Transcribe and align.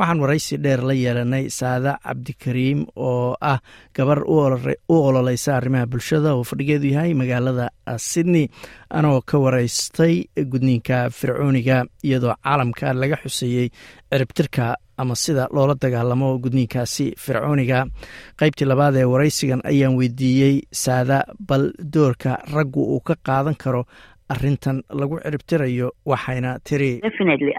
waxaan 0.00 0.20
waraysi 0.22 0.56
dheer 0.64 0.80
la 0.88 0.94
yeelanay 0.96 1.44
saada 1.52 1.92
cabdikariim 2.04 2.86
oo 2.96 3.36
ah 3.40 3.58
gabar 3.94 4.22
u 4.24 4.36
ololeysa 4.88 5.56
arrimaha 5.56 5.86
bulshada. 5.86 6.34
Oo 6.34 6.42
fadhigeedu 6.50 6.86
yahay 6.94 7.12
magaalada 7.14 7.66
sydney 7.98 8.46
anoo 8.90 9.20
ka 9.20 9.38
waraystay 9.38 10.14
gudniinka 10.52 11.10
fircooniga 11.18 11.84
iyadoo 12.04 12.34
caalamka 12.44 12.92
laga 12.94 13.16
xuseeyey 13.24 13.68
ciribtirka 14.10 14.76
ama 14.98 15.14
sida 15.14 15.48
loola 15.52 15.74
dagaalamo 15.82 16.38
gudniinkaasi 16.44 17.06
fircooniga. 17.24 17.84
Qaybtii 18.40 18.68
labaad 18.68 18.96
ee 18.96 19.04
waraysigan 19.04 19.60
ayaan 19.64 19.96
weydiiyey 20.00 20.62
saada 20.72 21.24
bal 21.48 21.72
doorka 21.94 22.38
raggu 22.54 22.82
uu 22.94 23.00
ka 23.00 23.14
qaadan 23.26 23.54
karo 23.64 23.84
arintan 24.30 24.82
lagu 25.00 25.18
ciribtirayo 25.24 25.88
waxayna 26.06 26.58
tiri 26.64 27.00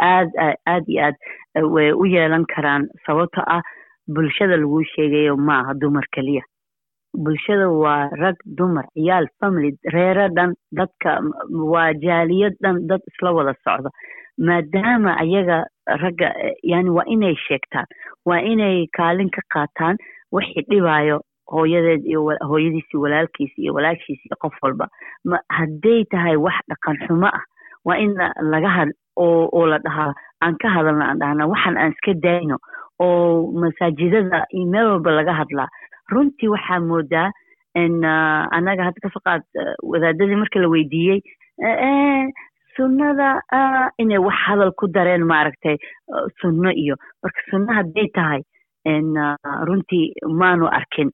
aad 0.10 0.30
aad 0.74 0.86
iyo 0.88 1.02
aad 1.08 1.16
way 1.56 1.92
u 1.92 2.06
yeelan 2.06 2.46
karaan 2.56 2.88
sababto 3.06 3.42
ah 3.48 3.62
bulshada 4.08 4.58
laguu 4.58 4.84
sheegayo 4.96 5.38
maaha 5.38 5.74
dumar 5.82 6.04
keliya. 6.16 6.42
Bulshada 7.14 7.68
waa 7.70 8.10
rag 8.24 8.36
dumar 8.58 8.86
ciyaal 8.96 9.28
family 9.40 9.72
reero 9.94 10.28
dhan 10.36 10.54
dadka 10.80 11.20
waa 11.74 11.92
jaaliyad 11.94 12.54
dhan 12.64 12.88
dad 12.88 13.02
isla 13.12 13.34
wada 13.34 13.54
socda. 13.66 13.90
Maadaama 14.40 15.18
ayaga 15.24 15.58
ragga 16.04 16.30
yani 16.64 16.90
waa 16.90 17.04
inay 17.08 17.36
sheegtaan 17.48 17.86
waa 18.26 18.40
inay 18.42 18.88
kaalin 18.98 19.30
ka 19.30 19.42
qaataan 19.54 19.98
wixii 20.32 20.64
dhibaayo 20.72 21.20
hooyadeed 21.52 22.06
iyo 22.08 22.22
hooyadiisi 22.50 22.98
walaalkiisi 22.98 23.62
iyo 23.62 23.74
walaashiisi 23.74 24.24
iyo 24.28 24.38
qof 24.42 24.56
walba. 24.64 24.88
Hadday 25.58 26.06
tahay 26.12 26.36
wax 26.38 26.56
dhaqan 26.72 26.98
xumo 27.08 27.28
ah 27.28 27.44
waa 27.86 27.98
in 28.00 28.16
laga 28.54 28.70
had 28.78 28.90
oo 29.26 29.66
la 29.72 29.78
dhahaa. 29.86 30.14
Aan 30.44 30.56
ka 30.62 30.70
hadalna 30.76 31.06
aan 31.10 31.20
dhahna 31.22 31.48
waxaan 31.52 31.78
aan 31.78 31.92
iska 31.94 32.14
dayno 32.24 32.58
oo 33.00 33.52
masaajidada 33.62 34.46
iyo 34.56 34.66
meel 34.74 34.88
walba 34.92 35.12
laga 35.20 35.34
hadlaa. 35.42 35.70
Runtii 36.12 36.50
waxaa 36.56 36.80
moodaa 36.90 37.30
in 37.76 38.04
annaga 38.06 38.84
hadda 38.88 39.00
ka 39.04 39.10
soo 39.14 39.24
qaad 39.28 39.44
wadaadadii 39.92 40.40
markii 40.42 40.62
la 40.64 40.70
weydiiyey 40.74 41.20
sunnada 42.76 43.30
inay 44.02 44.18
wax 44.28 44.36
hadal 44.48 44.72
ku 44.80 44.88
dareen 44.88 45.24
maaragtay 45.32 45.78
sunno 46.42 46.72
iyo. 46.84 46.96
Marka 47.24 47.42
sunno 47.52 47.72
hadday 47.78 48.08
tahay 48.16 48.42
runtii 49.68 50.14
maanu 50.42 50.68
arkin 50.68 51.10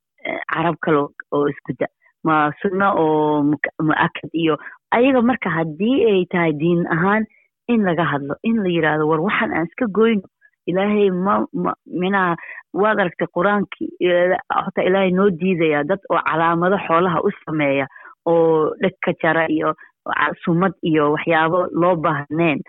carab 0.54 0.76
kale 0.86 1.00
oo 1.34 1.46
iskuda 1.52 1.88
ma 2.24 2.52
sunno 2.62 2.88
oo 3.04 3.44
mu'akad 3.88 4.30
iyo. 4.34 4.58
Ayaga 4.92 5.22
marka 5.22 5.50
haddii 5.50 5.98
ay 6.12 6.26
tahay 6.32 6.54
diin 6.62 6.86
ahaan 6.96 7.26
in 7.74 7.84
laga 7.88 8.04
hadlo 8.12 8.36
in 8.44 8.58
la 8.64 8.70
yidhaahdo 8.76 9.08
war 9.12 9.22
waxaan 9.28 9.54
aan 9.54 9.68
iska 9.70 9.86
goyno 9.98 10.28
ilaahay 10.68 11.10
ma 11.12 11.36
minaha 12.02 12.36
waad 12.82 13.00
aragtay 13.00 13.28
qur'aankii 13.38 13.90
hota 14.66 14.82
ilaahay 14.88 15.12
noo 15.20 15.30
diidaya 15.42 15.84
dad 15.84 16.00
oo 16.12 16.20
calaamado 16.30 16.78
xoolaha 16.88 17.22
u 17.28 17.32
sameeya 17.46 17.88
oo 18.26 18.74
dheg 18.82 18.96
ka 19.06 19.12
jara 19.24 19.46
iyo 19.58 19.74
sumad 20.44 20.74
iyo 20.84 21.12
waxyaabo 21.16 21.60
loo 21.82 21.96
baahneen 21.96 22.60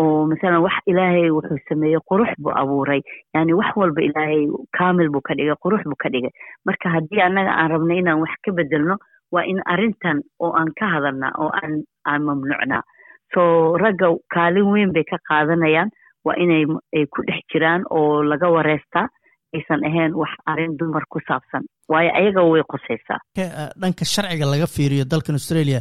oo 0.00 0.26
masalan 0.30 0.62
wax 0.66 0.76
ilaahay 0.86 1.30
wuxuu 1.36 1.58
sameeyey 1.68 1.98
qurux 2.10 2.30
buu 2.42 2.54
abuuray. 2.60 3.00
Yani 3.34 3.52
wax 3.60 3.74
walba 3.76 4.00
ilaahay 4.02 4.46
kaamil 4.78 5.08
buu 5.10 5.20
ka 5.28 5.34
dhigay 5.34 5.56
qurux 5.64 5.82
buu 5.90 5.98
ka 6.02 6.08
dhigay. 6.08 6.30
Marka 6.66 6.88
haddii 6.94 7.20
annaga 7.26 7.50
aan 7.58 7.70
rabno 7.74 7.94
inaan 7.98 8.20
wax 8.22 8.30
ka 8.44 8.52
bedelno 8.58 8.94
waa 9.34 9.42
in 9.52 9.58
arrintan 9.66 10.22
oo 10.40 10.52
aan 10.58 10.70
ka 10.78 10.86
hadalnaa 10.94 11.32
oo 11.42 11.50
aan 11.62 11.82
aan 12.06 12.22
mamnuucnaa 12.28 12.82
so 13.34 13.42
ragga 13.82 14.08
kaalin 14.34 14.66
weyn 14.72 14.90
bay 14.96 15.04
ka 15.10 15.18
qaadanayaan. 15.30 15.90
Waa 16.26 16.34
inay 16.44 16.64
ay 16.96 17.04
ku 17.12 17.22
dhex 17.28 17.40
jiraan 17.52 17.82
oo 17.90 18.22
laga 18.30 18.48
wareystaa 18.56 19.06
aysan 19.56 19.80
ahayn 19.88 20.12
wax 20.20 20.32
arrin 20.50 20.76
dumar 20.78 21.04
ku 21.12 21.18
saabsan. 21.28 21.62
Waayo 21.92 22.10
ayaga 22.20 22.42
way 22.52 22.62
qosaysaa. 22.72 23.20
Dhanka 23.80 24.04
sharciga 24.12 24.46
laga 24.52 24.66
fiiriyo 24.74 25.04
dalkan 25.12 25.38
australia 25.40 25.80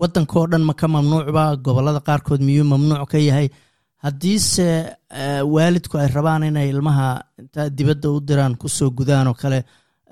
waddankao 0.00 0.44
dhan 0.52 0.64
ma 0.68 0.74
ka 0.80 0.86
mamnuucba 0.94 1.44
gobollada 1.66 2.00
qaarkood 2.08 2.42
miyuu 2.48 2.66
mamnuuc 2.72 3.08
ka 3.12 3.18
yahay? 3.28 3.48
Haddiise 4.04 4.66
waalidku 5.54 5.96
ay 5.98 6.08
rabaan 6.16 6.42
inay 6.50 6.68
ilmaha 6.74 7.08
intaa 7.40 7.68
dibadda 7.78 8.08
u 8.16 8.20
diraan 8.28 8.54
ku 8.60 8.68
soo 8.68 8.90
gudaan 8.98 9.26
oo 9.30 9.34
kale 9.42 9.58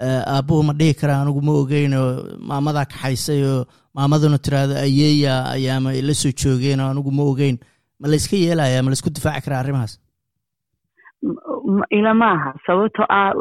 aabbuhu 0.00 0.62
ma 0.68 0.72
dhihi 0.80 0.94
karaa 1.00 1.20
anigu 1.22 1.40
ma 1.48 1.52
ogeyn 1.62 1.94
oo 1.94 2.08
maamadaa 2.50 2.84
kaxaysay 2.92 3.40
oo 3.52 3.64
maamaduna 3.94 4.38
tiraahdo 4.44 4.74
ayeeya 4.86 5.34
ayaama 5.54 5.92
la 6.08 6.14
soo 6.22 6.32
joogeen 6.42 6.80
oo 6.80 6.90
anigu 6.90 7.10
ma 7.18 7.22
ogeyn. 7.32 7.58
Ma 8.00 8.08
la 8.10 8.16
iska 8.16 8.36
yeelaya 8.36 8.82
ma 8.82 8.90
la 8.90 8.96
isku 8.98 9.10
difaaci 9.16 9.44
karaa 9.46 9.60
arrimahaas? 9.62 9.94
Ila 11.98 12.14
maaha 12.14 12.50
sababtoo 12.66 13.06
ah 13.08 13.32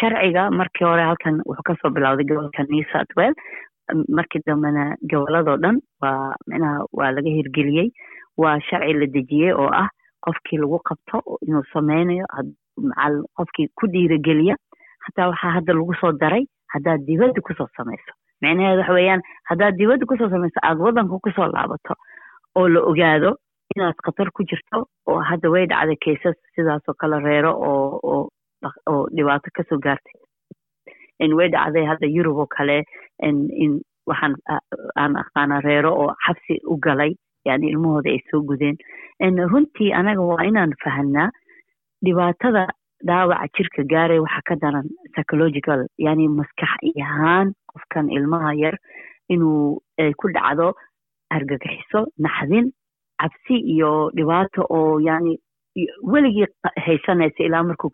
sharciga 0.00 0.50
markii 0.50 0.84
hore 0.84 1.02
halkan 1.08 1.36
wuxuu 1.46 1.62
ka 1.68 1.74
soo 1.82 1.90
bilowday 1.94 2.26
gobolka 2.26 2.62
new 2.68 2.84
south 2.92 3.12
well 3.16 3.34
markii 4.16 4.42
dambena 4.46 4.96
goboladoo 5.10 5.56
dhan 5.62 5.78
waa 6.02 6.34
micnaha 6.48 6.84
waa 6.92 7.10
laga 7.16 7.30
hirgeliyey. 7.36 7.88
Waa 8.36 8.58
sharci 8.68 8.92
la 9.00 9.06
dejiyey 9.06 9.52
oo 9.54 9.70
ah 9.82 9.88
qofkii 10.26 10.58
lagu 10.62 10.78
qabto 10.88 11.22
inuu 11.46 11.62
sameynayo 11.72 12.26
qofkii 13.36 13.68
ku 13.78 13.86
dhiirageliya 13.92 14.56
hataa 15.06 15.28
waxaa 15.32 15.54
hadda 15.56 15.72
lagu 15.78 15.94
soo 16.00 16.12
daray 16.22 16.44
haddaad 16.74 17.00
dibadda 17.08 17.40
ku 17.46 17.54
soo 17.58 17.68
samayso. 17.76 18.12
Micnaheed 18.42 18.78
waxa 18.80 18.92
weeyaan 18.98 19.22
haddaad 19.50 19.74
dibadda 19.80 20.06
ku 20.06 20.16
soo 20.16 20.30
samayso 20.34 20.58
aada 20.62 20.80
waddanka 20.86 21.18
ku 21.24 21.30
soo 21.36 21.48
laabato 21.54 21.94
oo 22.58 22.68
la 22.74 22.80
ogaado 22.90 23.30
inaad 23.76 23.96
khatar 24.04 24.28
ku 24.36 24.42
jirto 24.50 24.78
oo 25.08 25.20
hadda 25.30 25.50
way 25.54 25.66
dhacday 25.70 25.96
kaysas 26.04 26.36
sidaasoo 26.54 26.94
kale 27.00 27.18
reero 27.26 27.52
oo 27.68 28.00
oo 28.12 28.22
oo 28.92 29.02
dhibaato 29.16 29.50
ka 29.56 29.62
soo 29.68 29.78
gaartay. 29.84 30.16
Way 31.38 31.48
dhacday 31.54 31.84
hadda 31.90 32.06
yurub 32.16 32.36
oo 32.42 32.46
kale 32.56 32.76
in 33.22 33.72
waxaan 34.08 34.34
aan 34.96 35.16
aqaana 35.22 35.60
reero 35.66 35.90
oo 36.02 36.10
xabsi 36.26 36.54
u 36.72 36.76
galay 36.86 37.12
yani 37.48 37.70
ilmahooda 37.72 38.10
ay 38.10 38.20
soo 38.30 38.40
gudeen. 38.48 38.76
Runtii 39.52 39.92
anaga 40.00 40.22
waa 40.30 40.44
inaan 40.50 40.72
fahanaa 40.84 41.28
dhibaatada 42.04 42.66
dhaawaca 43.08 43.48
jirka 43.56 43.82
gaaray 43.92 44.18
waxaa 44.24 44.46
ka 44.48 44.54
daran 44.62 44.86
psychological 45.12 45.80
yani 46.06 46.28
maskax 46.28 46.72
ahaan 47.04 47.52
qofkan 47.72 48.10
ilmaha 48.16 48.52
yar 48.64 48.76
inuu 49.34 49.80
ku 50.20 50.26
dhacdo 50.36 50.72
argagixiso 51.36 52.00
naxdin 52.18 52.72
cabsi 53.20 53.56
iyo 53.74 54.10
dhibaato 54.16 54.62
oo 54.76 54.98
yani 55.00 55.36
weligii 56.12 56.46
haysanaysa 56.84 57.44
ilaa 57.46 57.62
markuu 57.62 57.90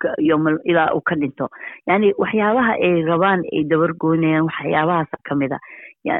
ilaa 0.64 0.92
uu 0.96 1.00
ka 1.08 1.14
dhinto. 1.20 1.48
Yani 1.86 2.12
waxyaabaha 2.18 2.72
ay 2.86 3.02
rabaan 3.10 3.40
ay 3.52 3.64
dabargoynayaan 3.70 4.46
waxyaabahaasa 4.48 5.16
ka 5.28 5.34
mid 5.34 5.52
a 5.52 5.58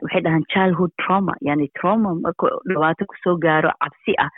waxay 0.04 0.20
dhahaan 0.26 0.44
childhood 0.52 0.92
trauma 1.02 1.32
yani 1.40 1.68
trauma 1.80 2.14
markuu 2.14 2.50
dhibaato 2.68 3.06
ku 3.10 3.14
soo 3.24 3.36
gaaro 3.44 3.70
cabsi 3.82 4.12
ah 4.24 4.28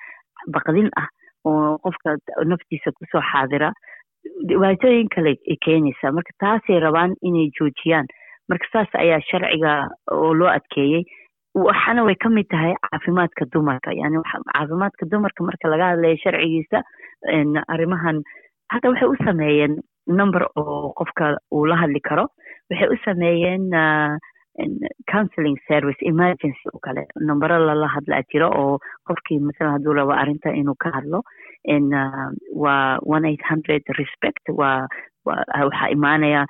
baqdin 0.55 0.89
ah 1.03 1.09
oo 1.49 1.79
qofka 1.85 2.17
naftiisa 2.47 2.93
ku 2.99 3.05
soo 3.13 3.23
xaadira 3.33 3.73
dhibaatooyin 4.49 5.09
kale 5.15 5.33
ay 5.51 5.57
keenaysaa 5.67 6.13
marka 6.19 6.33
taasay 6.45 6.81
rabaan 6.87 7.15
inay 7.23 7.49
joojiyaan 7.59 8.07
marka 8.49 8.67
saas 8.73 8.89
ayaa 9.05 9.21
sharciga 9.31 9.73
oo 10.13 10.35
loo 10.35 10.49
adkeeyey. 10.57 11.03
Waxaana 11.67 12.05
way 12.07 12.15
ka 12.15 12.29
mid 12.29 12.47
tahay 12.53 12.75
caafimaadka 12.87 13.45
dumarka 13.53 13.91
yani 14.01 14.23
caafimaadka 14.55 15.07
dumarka 15.13 15.45
marka 15.49 15.69
laga 15.73 15.87
hadlayo 15.93 16.17
sharcigiisa 16.25 16.83
arrimahan 17.75 18.23
hadda 18.73 18.91
waxay 18.93 19.09
u 19.09 19.17
sameeyeen 19.25 19.75
number 20.21 20.43
oo 20.57 20.93
qofka 21.01 21.37
uu 21.53 21.65
la 21.71 21.77
hadli 21.83 22.01
karo 22.09 22.25
waxay 22.71 22.89
u 22.95 22.99
sameeyeen 23.05 23.65
counseling 25.13 25.57
service 25.69 25.99
emergency 26.13 26.69
oo 26.75 26.79
kale 26.87 27.03
numbero 27.29 27.59
lala 27.67 27.89
hadlaa 27.97 28.23
jiro 28.33 28.49
oo 28.63 28.79
qofkii 29.09 29.39
masalan 29.49 29.73
hadduu 29.77 29.95
rabo 29.99 30.13
arrinta 30.13 30.51
inuu 30.61 30.75
ka 30.85 30.91
hadlo 30.97 31.23
waa 32.65 32.99
one 33.15 33.25
eight 33.31 33.43
hundred 33.51 33.83
respect 34.01 34.45
waa 34.61 34.87
waxaa 35.27 35.91
imaanaya 35.97 36.43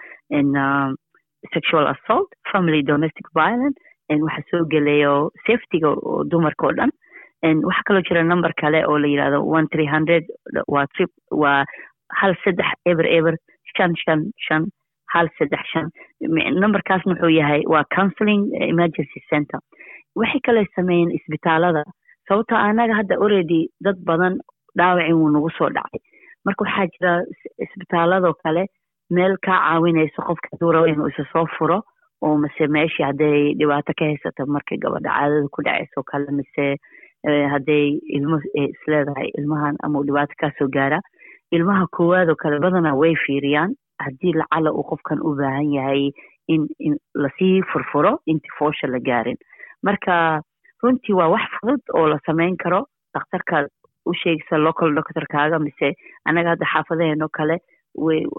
sexual 1.54 1.86
assault 1.94 2.28
family 2.52 2.82
domestic 2.92 3.26
violence 3.40 3.78
waxaa 4.26 4.48
soo 4.50 4.62
gelayo 4.74 5.14
safetyga 5.46 5.90
dumarka 6.32 6.66
oo 6.68 6.74
dhan 6.78 6.90
waxaa 7.68 7.86
kaloo 7.88 8.04
jira 8.08 8.22
number 8.32 8.52
kale 8.62 8.80
oo 8.90 8.98
la 9.04 9.08
yidhahdo 9.12 9.38
one 9.58 9.66
three 9.74 9.88
hundred 9.94 10.24
waa 10.74 10.86
trip 10.96 11.10
waa 11.42 11.60
hal 12.20 12.34
saddex 12.44 12.68
eber 12.90 13.06
eber 13.18 13.34
shan 13.76 13.92
shan 14.04 14.20
shan 14.46 14.62
hal 15.14 15.26
saddex 15.38 15.64
shan 15.72 15.86
numberkaasna 16.62 17.12
wuxuu 17.14 17.32
yahay 17.40 17.62
waa 17.74 17.84
counseling 17.96 18.42
emergency 18.72 19.20
center. 19.30 19.60
waxay 20.20 20.40
kale 20.46 20.62
sameeyeen 20.76 21.10
isbitaalada 21.18 21.82
sababtoo 22.28 22.58
anaga 22.68 22.94
hadda 23.00 23.16
already 23.24 23.60
dad 23.86 23.98
badan 24.10 24.34
dhaawacin 24.80 25.14
wuu 25.20 25.30
nagu 25.34 25.50
soo 25.58 25.70
dhacay. 25.76 26.00
Marka 26.44 26.64
waxaa 26.64 26.86
jira 26.94 27.12
isbitaaladoo 27.64 28.34
kale 28.42 28.66
meel 29.10 29.36
kaa 29.46 29.58
caawinayso 29.66 30.22
qofka 30.28 30.48
haduu 30.52 30.72
rabo 30.72 30.86
inuu 30.92 31.08
isa 31.12 31.24
soo 31.32 31.46
furo 31.58 31.78
oo 32.22 32.36
mise 32.42 32.66
meeshii 32.76 33.04
hadday 33.08 33.54
dhibaato 33.58 33.92
ka 33.98 34.04
haysato 34.10 34.46
markay 34.46 34.78
gabadha 34.84 35.10
caadada 35.18 35.48
ku 35.54 35.62
dhacayso 35.66 36.02
kale 36.10 36.30
mise 36.38 36.66
hadday 37.52 37.98
ilmo 38.16 38.38
isleedahay 38.64 39.28
ilmahan 39.38 39.76
ama 39.82 40.02
dhibaato 40.08 40.34
kaasoo 40.40 40.68
gaara. 40.76 41.00
Ilmaha 41.56 41.86
koowaad 41.96 42.28
oo 42.30 42.36
kale 42.42 42.58
badanaa 42.60 42.94
way 43.02 43.14
fiiriyaan. 43.26 43.74
Haddii 44.04 44.32
lacala 44.40 44.70
uu 44.72 44.84
qofkan 44.90 45.18
u 45.26 45.34
baahan 45.38 45.72
yahay 45.76 46.10
in 46.48 46.68
la 47.14 47.28
sii 47.38 47.62
furfuro 47.72 48.12
intii 48.26 48.54
foosha 48.58 48.86
la 48.86 48.98
gaarin. 49.08 49.36
Marka 49.82 50.40
runtii 50.82 51.14
waa 51.18 51.28
wax 51.34 51.48
fudud 51.60 51.80
oo 51.94 52.06
la 52.12 52.18
samayn 52.26 52.56
karo. 52.56 52.84
Dhakhtarkaad 53.14 53.66
u 54.10 54.14
sheegaysa 54.22 54.58
local 54.66 54.94
doctorkaaga 54.98 55.58
mise 55.66 55.88
annaga 56.28 56.50
hadda 56.54 56.66
xaafadaheenoo 56.74 57.28
kale 57.38 57.56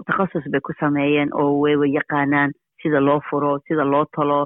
takhasus 0.08 0.46
bay 0.52 0.62
ku 0.68 0.74
sameeyeen 0.80 1.30
oo 1.42 1.52
waywa 1.64 1.88
yaqaanaan 1.98 2.52
sida 2.82 3.00
loo 3.08 3.20
furo 3.30 3.52
sida 3.68 3.84
loo 3.94 4.06
talo 4.16 4.40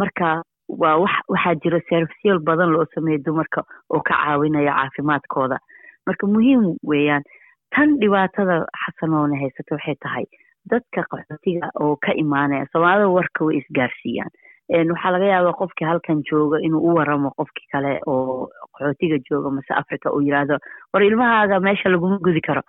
marka 0.00 0.42
waa 0.82 0.96
wax 1.02 1.14
waxaa 1.28 1.54
jira 1.62 1.80
servisyal 1.90 2.38
badan 2.48 2.70
loo 2.74 2.86
sameeya 2.94 3.18
dumarka 3.26 3.60
oo 3.90 4.00
ka 4.00 4.14
caawinaya 4.14 4.72
caafimaadkooda. 4.78 5.58
Marka 6.06 6.26
muhiim 6.26 6.62
weeyaan 6.90 7.22
tan 7.74 7.98
dhibaatada 8.00 8.56
xasanoona 8.84 9.36
haysata 9.42 9.74
waxay 9.76 9.94
tahay 10.04 10.24
dadka 10.70 11.04
qaxootiga 11.12 11.68
oo 11.80 11.96
ka 12.06 12.12
imaanaya 12.22 12.66
soomaalida 12.72 13.08
warka 13.18 13.44
way 13.44 13.56
isgaarsiiyaan 13.60 14.32
waxaa 14.72 15.10
laga 15.12 15.24
yaabaa 15.26 15.52
qofkii 15.60 15.86
halkan 15.86 16.22
jooga 16.30 16.58
inuu 16.66 16.80
u 16.90 16.94
waramo 16.96 17.30
qofkii 17.38 17.68
kale 17.72 18.00
oo 18.06 18.48
qaxootiga 18.74 19.18
jooga 19.30 19.50
mase 19.50 19.74
africa 19.74 20.10
uu 20.14 20.20
yidhaahdo 20.22 20.58
war 20.92 21.02
ilmahaaga 21.02 21.60
meesha 21.60 21.88
laguma 21.88 22.18
gudi 22.18 22.40
karo. 22.40 22.62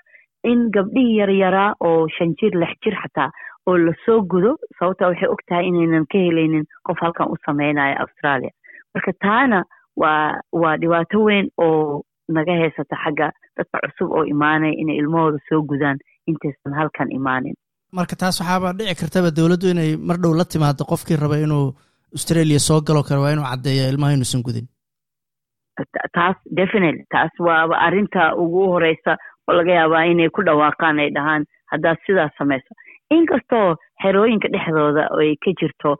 In 0.43 0.69
gabdhihii 0.71 1.17
yaryaraa 1.17 1.73
oo 1.79 2.07
shan 2.17 2.35
jir 2.41 2.51
lix 2.61 2.75
jir 2.83 2.95
xataa 3.01 3.29
oo 3.67 3.77
la 3.77 3.93
soo 4.05 4.21
gudo 4.21 4.57
sababta 4.79 5.07
waxay 5.07 5.29
og 5.29 5.41
tahay 5.47 5.65
inaynan 5.67 6.05
ka 6.11 6.17
helaynin 6.17 6.65
qof 6.87 6.97
halkan 7.01 7.27
u 7.31 7.35
sameynaya 7.45 7.99
australia. 8.03 8.51
Marka 8.93 9.11
taana 9.25 9.63
waa 9.95 10.39
waa 10.51 10.77
dhibaato 10.77 11.23
weyn 11.23 11.47
oo 11.57 12.03
naga 12.29 12.53
haysata 12.61 12.95
xagga 13.03 13.31
dadka 13.57 13.79
cusub 13.87 14.11
oo 14.11 14.23
imaanaya 14.33 14.73
inay 14.81 14.97
ilmahooda 14.97 15.37
soo 15.49 15.61
gudaan. 15.61 15.97
Intaysan 16.27 16.73
halkan 16.73 17.11
imaanin 17.11 17.53
marka 17.97 18.15
taas 18.21 18.39
waxaaba 18.41 18.73
dhici 18.77 18.95
kartaba 19.01 19.29
dowladdu 19.37 19.71
inay 19.73 19.91
mar 20.07 20.17
dhow 20.23 20.33
la 20.39 20.45
timaado 20.53 20.83
qofkii 20.91 21.19
raba 21.23 21.37
inuu 21.45 21.65
australia 22.15 22.59
soo 22.67 22.79
galo 22.87 23.01
karo 23.07 23.21
waa 23.25 23.33
inuu 23.35 23.47
caddeeya 23.51 23.89
ilmaha 23.91 24.15
inuusan 24.17 24.43
gudin. 24.47 24.67
Taas 26.17 26.37
definitely 26.59 27.03
taas 27.15 27.33
waaba 27.47 27.75
arrinta 27.87 28.21
ugu 28.43 28.61
horeysa 28.73 29.17
oo 29.47 29.53
laga 29.59 29.73
yaabaa 29.79 30.03
inay 30.11 30.29
ku 30.35 30.41
dhawaaqaan 30.47 30.99
ay 31.03 31.09
dhahaan 31.17 31.43
haddaad 31.71 31.97
sidaas 32.05 32.31
samayso. 32.39 32.71
Inkastoo 33.17 33.67
xerooyinka 34.03 34.47
dhexdooda 34.53 35.03
ay 35.19 35.35
ka 35.43 35.51
jirto 35.59 35.91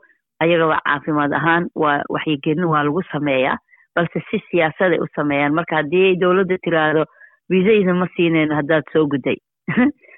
ayagaba 0.42 0.80
caafimaad 0.86 1.32
ahaan 1.40 1.64
waa 1.82 1.98
waxyigelin 2.14 2.70
waa 2.72 2.84
lagu 2.88 3.02
sameeyaa 3.12 3.58
balse 3.94 4.18
si 4.30 4.38
siyaasaday 4.50 4.98
u 5.04 5.08
sameeyaan. 5.18 5.54
Marka 5.58 5.76
haddii 5.80 6.16
dowladda 6.22 6.56
tiraahdo 6.64 7.04
visayda 7.50 7.94
ma 8.00 8.06
siinayno 8.16 8.54
haddaad 8.60 8.84
soo 8.92 9.06
gudday 9.12 9.38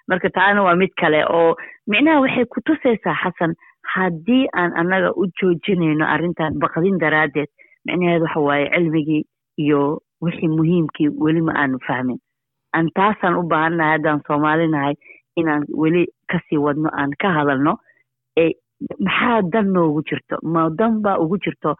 marka 0.08 0.28
taana 0.36 0.62
waa 0.66 0.76
mid 0.82 0.92
kale 1.00 1.20
oo 1.38 1.54
micnaha 1.86 2.20
waxay 2.24 2.44
ku 2.52 2.60
tusaysaa 2.66 3.16
xasan 3.22 3.52
haddii 3.94 4.44
aan 4.60 4.72
annaga 4.80 5.10
u 5.20 5.26
joojinayno 5.40 6.04
arrintan 6.14 6.58
baqdin 6.62 6.98
daraaddeed 7.02 7.48
micnaheed 7.86 8.22
waxa 8.26 8.40
waaye 8.48 8.66
cilmigii 8.74 9.22
iyo 9.64 9.82
wixii 10.24 10.48
muhiimkii 10.56 11.08
weli 11.24 11.40
ma 11.48 11.52
aanu 11.62 11.78
fahmin. 11.86 12.18
Aan 12.76 12.88
taasaan 12.98 13.36
u 13.40 13.42
baahannahay 13.52 13.92
haddaan 13.96 14.20
soomaalinahay 14.26 14.94
inaan 15.40 15.64
weli 15.82 16.02
ka 16.30 16.38
sii 16.48 16.58
wadno 16.66 16.88
aan 17.00 17.10
ka 17.22 17.28
hadalno 17.36 17.72
maxaa 19.04 19.42
dan 19.52 19.72
noogu 19.74 20.02
jirto? 20.08 20.36
Ma 20.42 20.68
dan 20.78 21.00
baa 21.02 21.18
ugu 21.22 21.38
jirto 21.44 21.74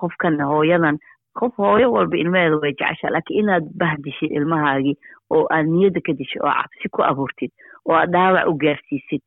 qofkan 0.00 0.40
hooyadan 0.50 0.98
qof 1.38 1.52
hooyo 1.62 1.92
walba 1.92 2.16
ilmaheeda 2.22 2.56
way 2.62 2.72
jeceshaa 2.80 3.10
laakiin 3.14 3.40
inaad 3.44 3.64
bahdishid 3.82 4.30
ilmahaagii 4.38 4.96
oo 5.34 5.44
aad 5.56 5.66
niyadda 5.74 6.00
ka 6.06 6.12
dishid 6.18 6.42
oo 6.42 6.52
cabsi 6.60 6.88
ku 6.94 7.02
abuurtid 7.10 7.50
oo 7.88 7.94
aad 8.00 8.10
dhaawac 8.14 8.48
u 8.50 8.54
gaarsiisid 8.64 9.22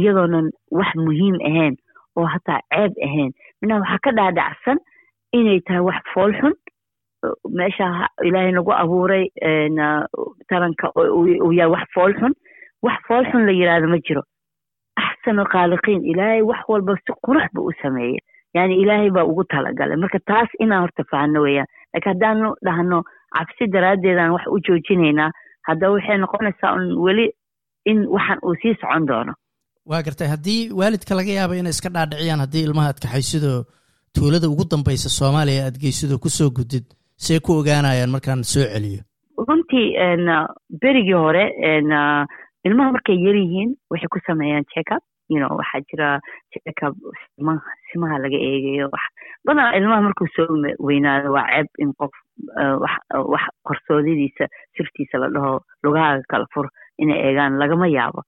iyadoonan 0.00 0.50
wax 0.78 0.90
muhiim 1.06 1.36
ahayn 1.50 1.74
oo 2.16 2.24
hataa 2.34 2.60
ceeb 2.74 2.92
ahayn. 3.06 3.32
Minaa 3.62 3.80
waxaa 3.80 3.98
ka 4.04 4.10
dhaadhacsan 4.18 4.78
inay 5.32 5.60
tahay 5.66 5.82
wax 5.88 6.00
foolxun 6.14 6.54
meesha 7.58 7.86
ilaahay 8.28 8.52
nagu 8.52 8.72
abuuray 8.72 9.24
taranka 10.48 10.90
uu 10.96 11.52
yahay 11.52 11.70
wax 11.74 11.86
foolxun 11.94 12.32
wax 12.82 12.98
foolxun 13.08 13.46
la 13.46 13.52
yidhaahdo 13.52 13.88
ma 13.92 13.98
jiro. 14.06 14.22
Axsanu 14.96 15.44
khaaliqiin 15.52 16.04
ilaahay 16.12 16.42
wax 16.50 16.60
walba 16.68 16.96
si 17.04 17.12
qurux 17.26 17.46
ba 17.54 17.60
u 17.68 17.72
sameeyey 17.82 18.18
yani 18.56 18.74
ilaahay 18.82 19.10
baa 19.16 19.24
ugu 19.30 19.44
talagalay. 19.52 19.96
Marka 20.02 20.18
taas 20.30 20.50
inaan 20.64 20.82
horta 20.84 21.02
fahno 21.10 21.38
weeyaan 21.46 21.68
laakiin 21.92 22.12
haddaanu 22.12 22.48
dhahno 22.66 22.98
cabsi 23.36 23.64
daraaddeedaan 23.74 24.32
wax 24.36 24.44
u 24.54 24.58
joojinaynaa 24.66 25.30
haddaba 25.68 25.92
waxay 25.96 26.18
noqonaysaa 26.24 26.72
un 26.78 26.86
weli 27.06 27.26
in 27.90 27.98
waxan 28.14 28.38
uu 28.46 28.54
sii 28.62 28.74
socon 28.80 29.06
doono. 29.10 29.32
Waa 29.90 30.02
gartay 30.06 30.28
haddii 30.34 30.60
waalidka 30.80 31.14
laga 31.18 31.32
yaaba 31.38 31.54
inay 31.60 31.74
iska 31.76 31.88
dhaadhiciyaan 31.96 32.40
haddii 32.44 32.62
ilmaha 32.68 32.88
aad 32.92 33.00
kaxaysidoo 33.04 33.58
tuulada 34.14 34.48
ugu 34.52 34.64
dambaysa 34.70 35.08
soomaaliya 35.18 35.64
aad 35.66 35.76
geysidoo 35.82 36.18
ku 36.24 36.28
soo 36.38 36.50
gudid 36.58 36.86
see 37.26 37.38
ku 37.46 37.52
ogaanayaan 37.60 38.10
markaan 38.14 38.42
soo 38.52 38.64
celiyo. 38.72 39.02
Runtii 39.48 39.86
berigii 40.82 41.18
hore 41.24 41.44
ilmaha 42.66 42.92
markay 42.96 43.18
yar 43.26 43.36
yihiin 43.42 43.70
waxay 43.90 44.08
ku 44.14 44.18
sameeyaan 44.28 44.64
checkup 44.74 45.02
you 45.28 45.38
know 45.40 45.52
waxaa 45.60 45.80
jira 45.90 46.08
simaha 47.92 48.18
laga 48.24 48.38
eegayo 48.48 48.88
badanaa 49.46 49.76
ilmaha 49.78 50.02
markuu 50.06 50.28
soo 50.36 50.48
weynaado 50.88 51.32
waa 51.36 51.46
ceeb 51.52 51.66
in 51.78 51.92
qof 52.00 52.12
wax 52.82 52.96
wax 53.32 53.44
qarsoodidiisa 53.68 54.46
sirtiisa 54.76 55.18
la 55.18 55.28
dhaho 55.34 55.60
lugahaaga 55.84 56.22
kala 56.28 56.46
fur 56.54 56.66
inay 56.98 57.18
eegaan 57.26 57.58
lagama 57.58 57.86
yaabo. 57.88 58.22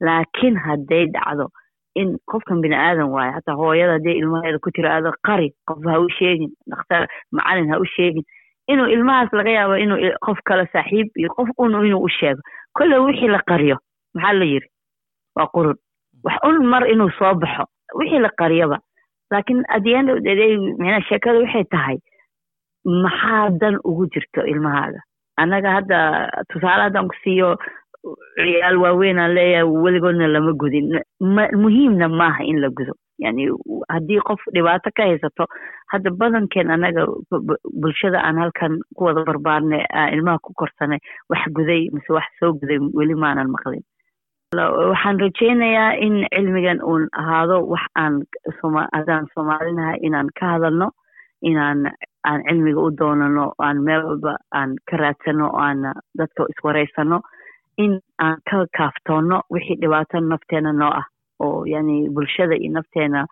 Laakiin 0.00 0.56
hadday 0.66 1.06
dhacdo 1.14 1.46
in 1.94 2.16
qofkan 2.30 2.60
bini 2.62 2.74
aadan 2.76 3.10
waayo 3.14 3.32
hataa 3.32 3.54
hooyada 3.60 3.92
hadday 3.98 4.16
ilmaheeda 4.22 4.58
ku 4.58 4.70
tiraahdo 4.76 5.12
qari 5.28 5.48
qof 5.68 5.78
ha 5.90 5.98
u 6.00 6.08
sheegin 6.18 6.50
dhakhtar 6.70 7.06
macalin 7.32 7.70
ha 7.72 7.78
u 7.78 7.86
sheegin 7.96 8.24
inuu 8.72 8.86
ilmahaas 8.96 9.32
laga 9.32 9.50
yaabo 9.58 9.76
inuu 9.84 9.98
qof 10.26 10.38
kale 10.44 10.66
saaxiib 10.72 11.08
iyo 11.16 11.28
qof 11.36 11.48
un 11.58 11.74
inuu 11.86 12.02
u 12.04 12.08
sheego. 12.18 12.40
Kolle 12.76 12.98
wixii 12.98 13.28
la 13.28 13.42
qariyo 13.50 13.76
maxaa 14.14 14.32
la 14.40 14.44
yiri 14.44 14.68
waa 15.36 15.46
qurun 15.54 15.76
wax 16.24 16.36
un 16.48 16.66
mar 16.72 16.82
inuu 16.92 17.10
soo 17.18 17.34
baxo 17.34 17.64
wixii 17.98 18.18
la 18.24 18.30
qariyaba 18.40 18.78
laakiin 19.30 19.62
micnaa 20.78 21.00
sheekada 21.08 21.38
waxay 21.44 21.64
tahay 21.74 21.98
maxaa 22.84 23.50
dan 23.60 23.76
ugu 23.84 24.06
jirto 24.12 24.42
ilmahaaga? 24.46 25.00
Annaga 25.40 25.70
hadda 25.76 25.98
tusaale 26.52 26.82
haddaan 26.86 27.08
ku 27.08 27.14
siiyo 27.24 27.56
ciyaal 28.36 28.76
waaweynaan 28.82 29.34
leeyahay 29.34 29.64
weligoodna 29.84 30.26
lama 30.28 30.52
gudin. 30.52 30.88
Muhiimna 31.62 32.08
maaha 32.08 32.42
in 32.44 32.60
la 32.60 32.68
gudo. 32.68 32.92
Yani 33.22 33.46
haddii 33.88 34.20
qof 34.28 34.40
dhibaato 34.54 34.90
ka 34.96 35.02
haysato 35.06 35.46
hadda 35.92 36.10
badankeen 36.10 36.70
annaga 36.70 37.06
bulshada 37.80 38.18
aan 38.26 38.36
halkan 38.42 38.80
ku 38.96 39.04
wada 39.04 39.22
barbaarnay 39.24 39.84
ilmaha 40.12 40.38
ku 40.42 40.52
korsanay 40.58 40.98
wax 41.30 41.46
guday 41.54 41.88
mise 41.92 42.10
wax 42.10 42.26
soo 42.40 42.52
guday 42.52 42.78
weli 42.98 43.14
maanan 43.14 43.48
maqlin 43.54 43.82
waxaan 44.56 45.20
rajaynayaa 45.20 45.92
in 46.06 46.14
cilmigan 46.34 46.80
uun 46.84 47.08
ahaado 47.20 47.56
wax 47.72 47.84
aan 48.02 48.14
haddaan 48.92 49.26
soomaalinahay 49.34 49.98
inaan 50.02 50.28
ka 50.40 50.46
hadalno 50.52 50.88
inaan 51.42 51.80
aan 52.28 52.40
cilmiga 52.48 52.80
u 52.80 52.90
doonano 53.00 53.52
aan 53.58 53.82
meel 53.84 54.02
walba 54.08 54.36
aan 54.54 54.70
ka 54.90 54.96
raadsano 54.96 55.46
o 55.48 55.56
aan 55.58 55.80
dadka 56.18 56.44
iswareysano 56.52 57.20
in 57.78 58.00
aan 58.18 58.36
ka 58.50 58.66
kaaftoonno 58.78 59.40
wixii 59.52 59.76
dhibaato 59.80 60.20
nafteena 60.20 60.72
noo 60.72 60.90
ah 61.00 61.06
oo 61.40 61.64
yani 61.66 62.08
bulshada 62.14 62.54
iyo 62.56 62.72
nafteena 62.72 63.26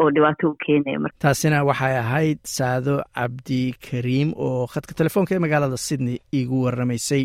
oo 0.00 0.10
dhibaato 0.14 0.48
u 0.50 0.56
keenaya 0.66 0.98
taasina 1.18 1.64
waxay 1.64 1.96
ahayd 1.98 2.38
saado 2.56 3.02
cabdikariim 3.14 4.32
oo 4.36 4.66
khadka 4.72 4.94
telefoonka 5.00 5.34
ee 5.34 5.38
magaalada 5.44 5.76
sydney 5.76 6.18
iigu 6.38 6.62
waramaysay 6.64 7.24